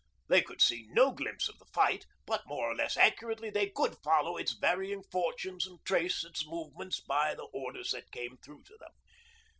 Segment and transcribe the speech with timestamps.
[0.29, 3.97] They could see no glimpse of the fight, but, more or less accurately, they could
[4.03, 8.77] follow its varying fortunes and trace its movements by the orders that came through to
[8.79, 8.93] them.